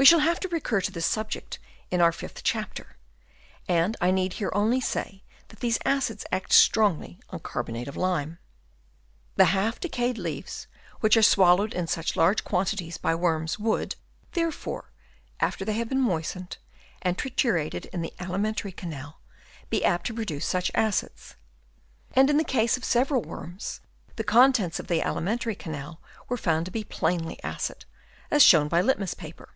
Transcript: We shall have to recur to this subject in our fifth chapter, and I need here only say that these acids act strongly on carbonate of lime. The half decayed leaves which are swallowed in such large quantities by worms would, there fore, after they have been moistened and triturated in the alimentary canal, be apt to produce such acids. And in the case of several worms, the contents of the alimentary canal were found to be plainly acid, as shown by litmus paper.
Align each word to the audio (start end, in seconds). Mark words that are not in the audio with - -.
We 0.00 0.06
shall 0.06 0.20
have 0.20 0.40
to 0.40 0.48
recur 0.48 0.80
to 0.80 0.90
this 0.90 1.04
subject 1.04 1.58
in 1.90 2.00
our 2.00 2.10
fifth 2.10 2.42
chapter, 2.42 2.96
and 3.68 3.98
I 4.00 4.10
need 4.10 4.32
here 4.32 4.50
only 4.54 4.80
say 4.80 5.24
that 5.48 5.60
these 5.60 5.78
acids 5.84 6.24
act 6.32 6.54
strongly 6.54 7.20
on 7.28 7.40
carbonate 7.40 7.86
of 7.86 7.98
lime. 7.98 8.38
The 9.36 9.44
half 9.52 9.78
decayed 9.78 10.16
leaves 10.16 10.66
which 11.00 11.18
are 11.18 11.22
swallowed 11.22 11.74
in 11.74 11.86
such 11.86 12.16
large 12.16 12.44
quantities 12.44 12.96
by 12.96 13.14
worms 13.14 13.58
would, 13.58 13.94
there 14.32 14.50
fore, 14.50 14.90
after 15.38 15.66
they 15.66 15.74
have 15.74 15.90
been 15.90 16.00
moistened 16.00 16.56
and 17.02 17.18
triturated 17.18 17.84
in 17.92 18.00
the 18.00 18.14
alimentary 18.18 18.72
canal, 18.72 19.20
be 19.68 19.84
apt 19.84 20.06
to 20.06 20.14
produce 20.14 20.46
such 20.46 20.70
acids. 20.74 21.34
And 22.12 22.30
in 22.30 22.38
the 22.38 22.42
case 22.42 22.78
of 22.78 22.86
several 22.86 23.20
worms, 23.20 23.80
the 24.16 24.24
contents 24.24 24.80
of 24.80 24.86
the 24.86 25.02
alimentary 25.02 25.54
canal 25.56 26.00
were 26.26 26.38
found 26.38 26.64
to 26.64 26.72
be 26.72 26.84
plainly 26.84 27.38
acid, 27.44 27.84
as 28.30 28.42
shown 28.42 28.66
by 28.66 28.80
litmus 28.80 29.12
paper. 29.12 29.50